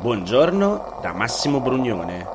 [0.00, 2.26] Buongiorno da Massimo Brugnone.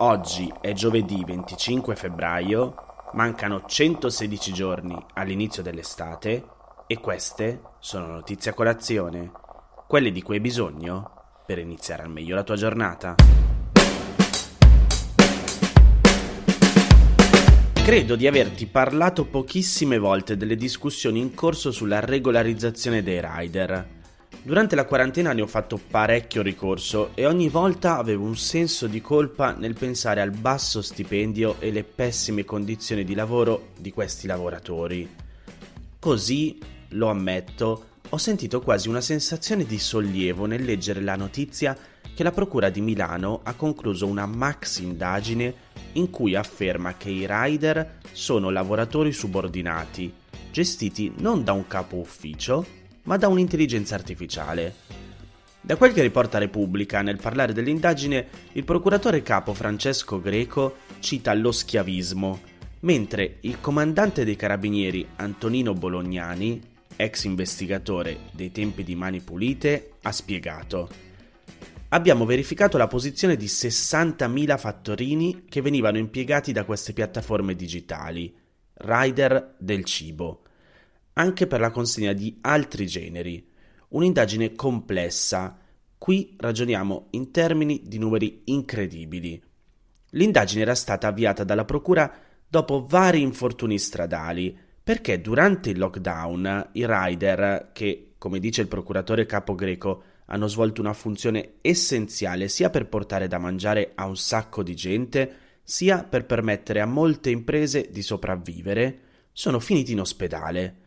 [0.00, 2.74] Oggi è giovedì 25 febbraio,
[3.14, 6.44] mancano 116 giorni all'inizio dell'estate
[6.86, 9.32] e queste sono notizie a colazione,
[9.88, 13.14] quelle di cui hai bisogno per iniziare al meglio la tua giornata.
[17.82, 23.95] Credo di averti parlato pochissime volte delle discussioni in corso sulla regolarizzazione dei rider.
[24.46, 29.00] Durante la quarantena ne ho fatto parecchio ricorso e ogni volta avevo un senso di
[29.00, 35.12] colpa nel pensare al basso stipendio e le pessime condizioni di lavoro di questi lavoratori.
[35.98, 41.76] Così, lo ammetto, ho sentito quasi una sensazione di sollievo nel leggere la notizia
[42.14, 45.54] che la Procura di Milano ha concluso una max indagine
[45.94, 50.14] in cui afferma che i rider sono lavoratori subordinati,
[50.52, 54.74] gestiti non da un capo ufficio, ma da un'intelligenza artificiale.
[55.60, 61.50] Da quel che riporta Repubblica, nel parlare dell'indagine, il procuratore capo Francesco Greco cita lo
[61.50, 62.40] schiavismo,
[62.80, 66.60] mentre il comandante dei carabinieri Antonino Bolognani,
[66.94, 70.88] ex investigatore dei tempi di Mani Pulite, ha spiegato
[71.90, 78.34] Abbiamo verificato la posizione di 60.000 fattorini che venivano impiegati da queste piattaforme digitali,
[78.74, 80.42] rider del cibo
[81.18, 83.46] anche per la consegna di altri generi.
[83.88, 85.58] Un'indagine complessa.
[85.96, 89.42] Qui ragioniamo in termini di numeri incredibili.
[90.10, 92.12] L'indagine era stata avviata dalla Procura
[92.48, 99.26] dopo vari infortuni stradali, perché durante il lockdown i rider, che, come dice il procuratore
[99.26, 104.62] capo greco, hanno svolto una funzione essenziale sia per portare da mangiare a un sacco
[104.62, 108.98] di gente, sia per permettere a molte imprese di sopravvivere,
[109.32, 110.84] sono finiti in ospedale.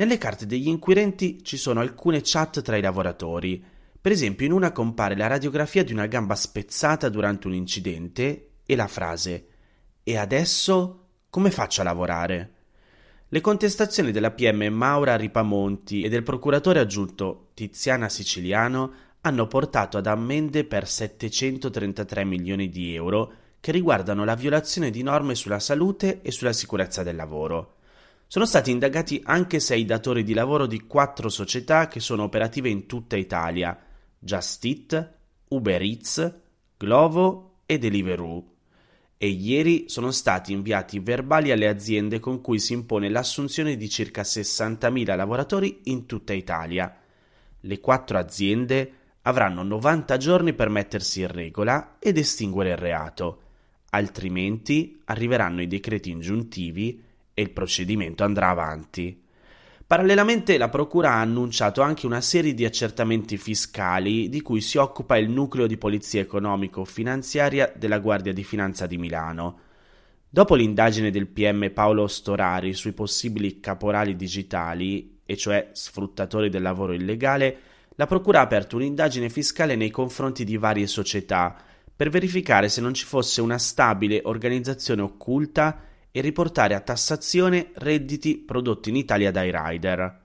[0.00, 3.62] Nelle carte degli inquirenti ci sono alcune chat tra i lavoratori.
[4.00, 8.76] Per esempio, in una compare la radiografia di una gamba spezzata durante un incidente e
[8.76, 9.46] la frase
[10.02, 12.52] E adesso come faccio a lavorare?
[13.28, 20.06] Le contestazioni della PM Maura Ripamonti e del procuratore aggiunto Tiziana Siciliano hanno portato ad
[20.06, 26.30] ammende per 733 milioni di euro che riguardano la violazione di norme sulla salute e
[26.30, 27.74] sulla sicurezza del lavoro.
[28.32, 32.86] Sono stati indagati anche sei datori di lavoro di quattro società che sono operative in
[32.86, 33.76] tutta Italia:
[34.16, 35.14] Just Eat,
[35.48, 36.34] Uber Eats,
[36.76, 38.44] Glovo e Deliveroo.
[39.18, 44.22] E ieri sono stati inviati verbali alle aziende con cui si impone l'assunzione di circa
[44.22, 46.96] 60.000 lavoratori in tutta Italia.
[47.58, 48.92] Le quattro aziende
[49.22, 53.40] avranno 90 giorni per mettersi in regola ed estinguere il reato,
[53.90, 57.08] altrimenti arriveranno i decreti ingiuntivi
[57.40, 59.18] e il procedimento andrà avanti.
[59.86, 65.16] Parallelamente la Procura ha annunciato anche una serie di accertamenti fiscali di cui si occupa
[65.16, 69.58] il nucleo di polizia economico-finanziaria della Guardia di Finanza di Milano.
[70.28, 76.92] Dopo l'indagine del PM Paolo Storari sui possibili caporali digitali, e cioè sfruttatori del lavoro
[76.92, 77.58] illegale,
[77.96, 81.56] la Procura ha aperto un'indagine fiscale nei confronti di varie società
[81.96, 88.38] per verificare se non ci fosse una stabile organizzazione occulta e riportare a tassazione redditi
[88.38, 90.20] prodotti in Italia dai rider.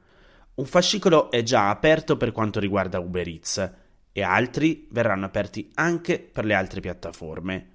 [0.56, 3.72] Un fascicolo è già aperto per quanto riguarda Uber Eats
[4.12, 7.70] e altri verranno aperti anche per le altre piattaforme.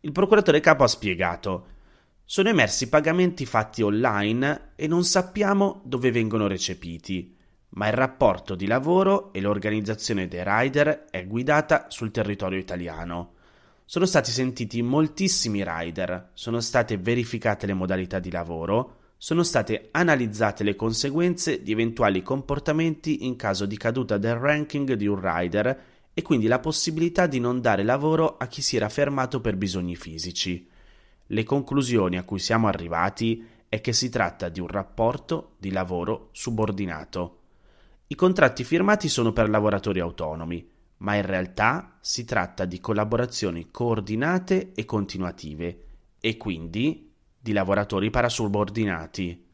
[0.00, 1.66] Il procuratore capo ha spiegato
[2.26, 7.36] sono emersi pagamenti fatti online e non sappiamo dove vengono recepiti,
[7.70, 13.33] ma il rapporto di lavoro e l'organizzazione dei rider è guidata sul territorio italiano.
[13.86, 20.64] Sono stati sentiti moltissimi rider, sono state verificate le modalità di lavoro, sono state analizzate
[20.64, 25.82] le conseguenze di eventuali comportamenti in caso di caduta del ranking di un rider
[26.14, 29.96] e quindi la possibilità di non dare lavoro a chi si era fermato per bisogni
[29.96, 30.66] fisici.
[31.26, 36.30] Le conclusioni a cui siamo arrivati è che si tratta di un rapporto di lavoro
[36.32, 37.40] subordinato.
[38.06, 44.72] I contratti firmati sono per lavoratori autonomi, ma in realtà si tratta di collaborazioni coordinate
[44.74, 45.84] e continuative
[46.20, 49.44] e quindi di lavoratori parasubordinati.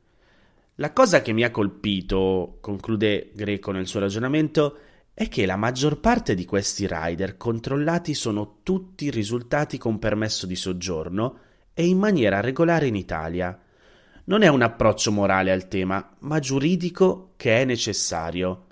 [0.76, 4.78] La cosa che mi ha colpito, conclude Greco nel suo ragionamento,
[5.12, 10.56] è che la maggior parte di questi rider controllati sono tutti risultati con permesso di
[10.56, 11.38] soggiorno
[11.75, 13.58] e in maniera regolare in Italia.
[14.25, 18.69] Non è un approccio morale al tema, ma giuridico che è necessario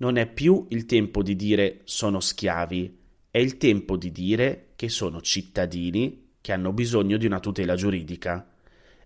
[0.00, 2.98] non è più il tempo di dire sono schiavi,
[3.30, 8.48] è il tempo di dire che sono cittadini che hanno bisogno di una tutela giuridica.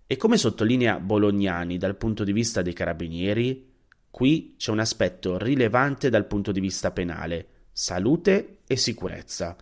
[0.07, 3.73] E come sottolinea Bolognani dal punto di vista dei carabinieri,
[4.09, 7.47] qui c'è un aspetto rilevante dal punto di vista penale.
[7.77, 9.57] salute e sicurezza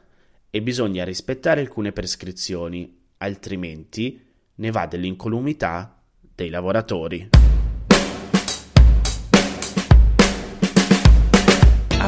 [0.52, 4.22] e bisogna rispettare alcune prescrizioni, altrimenti
[4.54, 6.00] ne va dell'incolumità
[6.36, 7.43] dei lavoratori.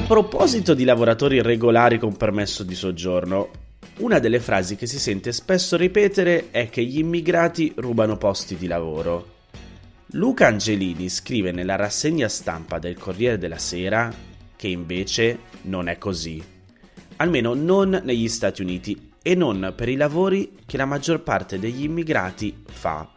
[0.08, 3.50] Proposito di lavoratori irregolari con permesso di soggiorno,
[3.98, 8.68] una delle frasi che si sente spesso ripetere è che gli immigrati rubano posti di
[8.68, 9.34] lavoro.
[10.12, 14.14] Luca Angelini scrive nella rassegna stampa del Corriere della Sera
[14.56, 16.44] che invece non è così.
[17.18, 21.84] Almeno non negli Stati Uniti e non per i lavori che la maggior parte degli
[21.84, 23.12] immigrati fa.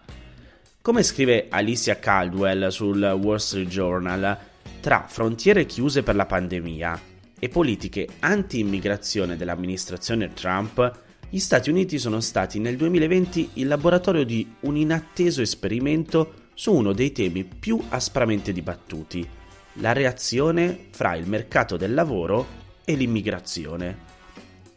[0.81, 4.38] Come scrive Alicia Caldwell sul Wall Street Journal,
[4.80, 7.00] tra frontiere chiuse per la pandemia
[7.38, 14.54] e politiche anti-immigrazione dell'amministrazione Trump, gli Stati Uniti sono stati nel 2020 il laboratorio di
[14.60, 19.28] un inatteso esperimento su uno dei temi più aspramente dibattuti,
[19.75, 22.46] la reazione fra il mercato del lavoro
[22.84, 24.06] e l'immigrazione.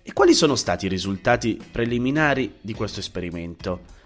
[0.04, 4.00] E quali sono stati i risultati preliminari di questo esperimento?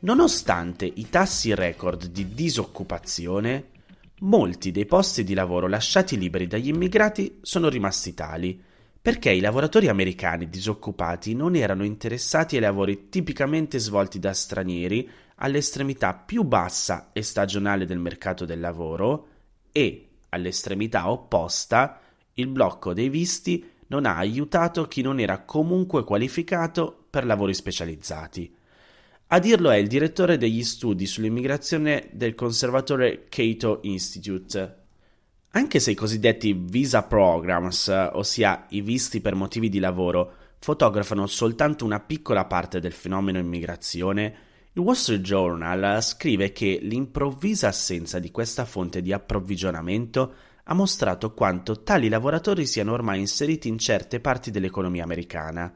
[0.00, 3.68] Nonostante i tassi record di disoccupazione,
[4.20, 8.60] molti dei posti di lavoro lasciati liberi dagli immigrati sono rimasti tali,
[9.00, 16.14] perché i lavoratori americani disoccupati non erano interessati ai lavori tipicamente svolti da stranieri all'estremità
[16.14, 19.26] più bassa e stagionale del mercato del lavoro
[19.72, 22.00] e, all'estremità opposta,
[22.34, 28.54] il blocco dei visti non ha aiutato chi non era comunque qualificato per lavori specializzati.
[29.28, 34.82] A dirlo è il direttore degli studi sull'immigrazione del conservatore Cato Institute.
[35.50, 41.84] Anche se i cosiddetti visa programs, ossia i visti per motivi di lavoro, fotografano soltanto
[41.84, 44.36] una piccola parte del fenomeno immigrazione,
[44.72, 50.34] il Wall Street Journal scrive che l'improvvisa assenza di questa fonte di approvvigionamento
[50.64, 55.72] ha mostrato quanto tali lavoratori siano ormai inseriti in certe parti dell'economia americana.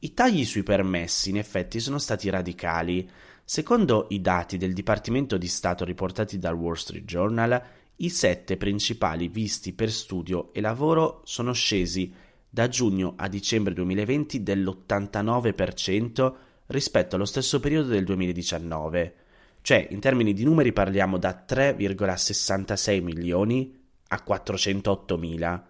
[0.00, 3.10] I tagli sui permessi, in effetti, sono stati radicali.
[3.44, 7.60] Secondo i dati del Dipartimento di Stato riportati dal Wall Street Journal,
[7.96, 12.14] i sette principali visti per studio e lavoro sono scesi
[12.48, 16.34] da giugno a dicembre 2020 dell'89%
[16.66, 19.14] rispetto allo stesso periodo del 2019,
[19.62, 23.76] cioè in termini di numeri parliamo da 3,66 milioni
[24.08, 25.68] a 408 mila.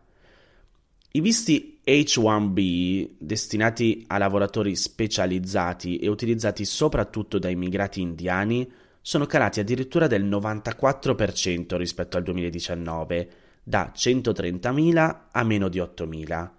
[1.19, 8.71] I visti H1B, destinati a lavoratori specializzati e utilizzati soprattutto da immigrati indiani,
[9.01, 13.31] sono calati addirittura del 94% rispetto al 2019,
[13.65, 16.51] da 130.000 a meno di 8.000.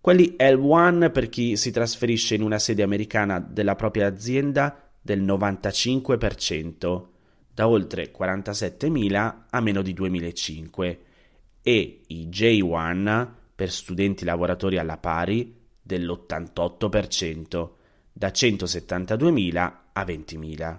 [0.00, 7.06] Quelli L1 per chi si trasferisce in una sede americana della propria azienda del 95%,
[7.52, 10.96] da oltre 47.000 a meno di 2.005
[11.60, 17.68] e i J1 per studenti lavoratori alla pari dell'88%,
[18.12, 20.78] da 172.000 a 20.000.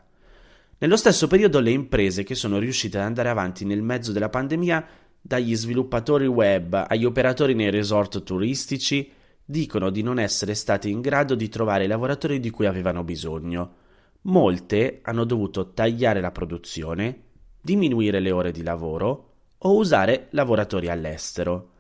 [0.78, 4.88] Nello stesso periodo le imprese che sono riuscite ad andare avanti nel mezzo della pandemia,
[5.20, 9.12] dagli sviluppatori web agli operatori nei resort turistici,
[9.44, 13.74] dicono di non essere state in grado di trovare i lavoratori di cui avevano bisogno.
[14.22, 17.22] Molte hanno dovuto tagliare la produzione,
[17.60, 21.72] diminuire le ore di lavoro o usare lavoratori all'estero.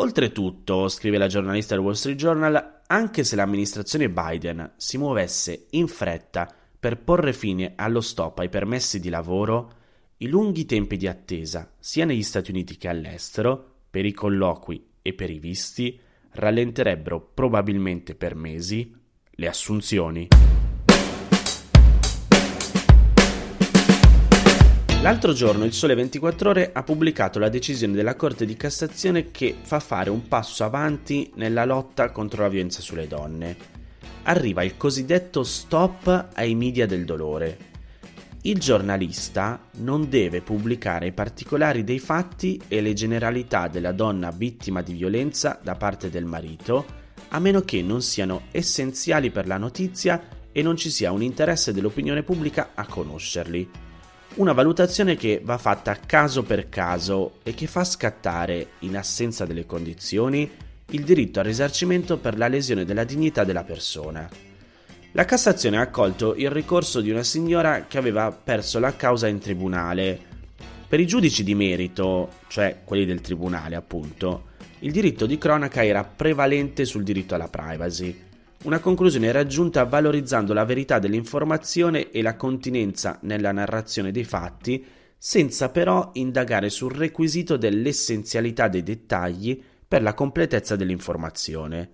[0.00, 5.88] Oltretutto, scrive la giornalista del Wall Street Journal, anche se l'amministrazione Biden si muovesse in
[5.88, 9.72] fretta per porre fine allo stop ai permessi di lavoro,
[10.18, 15.14] i lunghi tempi di attesa, sia negli Stati Uniti che all'estero, per i colloqui e
[15.14, 15.98] per i visti,
[16.30, 18.94] rallenterebbero probabilmente per mesi
[19.30, 20.28] le assunzioni.
[25.00, 29.56] L'altro giorno il Sole 24 ore ha pubblicato la decisione della Corte di Cassazione che
[29.62, 33.56] fa fare un passo avanti nella lotta contro la violenza sulle donne.
[34.24, 37.68] Arriva il cosiddetto stop ai media del dolore,
[38.42, 44.80] il giornalista non deve pubblicare i particolari dei fatti e le generalità della donna vittima
[44.80, 46.86] di violenza da parte del marito,
[47.28, 51.72] a meno che non siano essenziali per la notizia e non ci sia un interesse
[51.72, 53.87] dell'opinione pubblica a conoscerli.
[54.38, 59.66] Una valutazione che va fatta caso per caso e che fa scattare, in assenza delle
[59.66, 60.48] condizioni,
[60.90, 64.30] il diritto al risarcimento per la lesione della dignità della persona.
[65.10, 69.40] La Cassazione ha accolto il ricorso di una signora che aveva perso la causa in
[69.40, 70.20] tribunale.
[70.86, 76.04] Per i giudici di merito, cioè quelli del tribunale appunto, il diritto di cronaca era
[76.04, 78.26] prevalente sul diritto alla privacy.
[78.64, 84.84] Una conclusione raggiunta valorizzando la verità dell'informazione e la continenza nella narrazione dei fatti,
[85.16, 91.90] senza però indagare sul requisito dell'essenzialità dei dettagli per la completezza dell'informazione.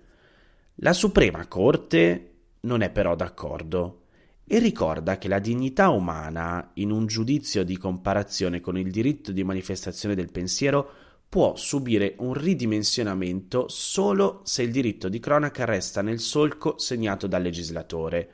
[0.75, 2.31] La Suprema Corte
[2.61, 4.01] non è però d'accordo
[4.43, 9.43] e ricorda che la dignità umana, in un giudizio di comparazione con il diritto di
[9.43, 10.89] manifestazione del pensiero,
[11.35, 17.41] può subire un ridimensionamento solo se il diritto di cronaca resta nel solco segnato dal
[17.41, 18.29] legislatore,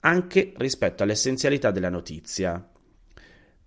[0.00, 2.66] anche rispetto all'essenzialità della notizia.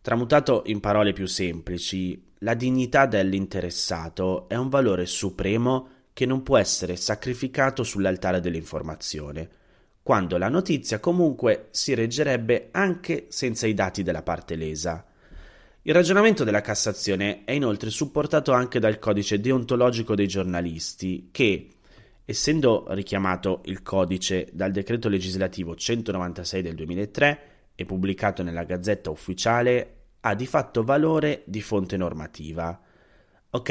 [0.02, 6.58] Tramutato in parole più semplici, la dignità dell'interessato è un valore supremo che non può
[6.58, 9.50] essere sacrificato sull'altare dell'informazione
[10.02, 15.06] quando la notizia comunque si reggerebbe anche senza i dati della parte lesa.
[15.88, 21.68] Il ragionamento della Cassazione è inoltre supportato anche dal codice deontologico dei giornalisti che,
[22.26, 27.40] essendo richiamato il codice dal decreto legislativo 196 del 2003
[27.76, 32.82] e pubblicato nella Gazzetta Ufficiale, ha di fatto valore di fonte normativa.
[33.52, 33.70] Ok,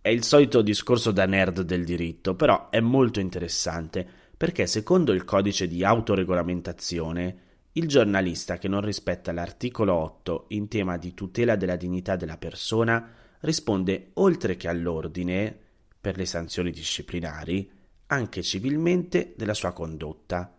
[0.00, 5.24] è il solito discorso da nerd del diritto, però è molto interessante perché secondo il
[5.24, 11.76] codice di autoregolamentazione il giornalista che non rispetta l'articolo 8 in tema di tutela della
[11.76, 15.56] dignità della persona risponde oltre che all'ordine,
[16.00, 17.70] per le sanzioni disciplinari,
[18.06, 20.54] anche civilmente della sua condotta.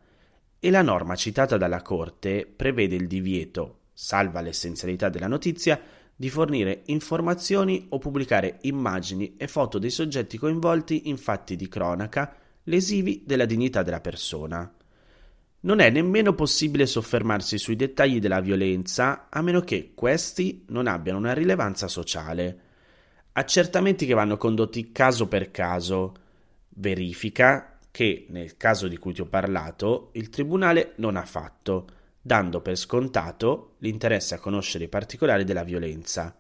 [0.59, 5.81] E la norma citata dalla Corte prevede il divieto, salva l'essenzialità della notizia,
[6.15, 12.35] di fornire informazioni o pubblicare immagini e foto dei soggetti coinvolti in fatti di cronaca
[12.63, 14.71] lesivi della dignità della persona.
[15.61, 21.17] Non è nemmeno possibile soffermarsi sui dettagli della violenza a meno che questi non abbiano
[21.17, 22.59] una rilevanza sociale.
[23.33, 26.13] Accertamenti che vanno condotti caso per caso.
[26.69, 31.87] Verifica che, nel caso di cui ti ho parlato, il Tribunale non ha fatto,
[32.21, 36.33] dando per scontato l'interesse a conoscere i particolari della violenza,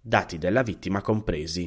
[0.00, 1.66] dati della vittima compresi.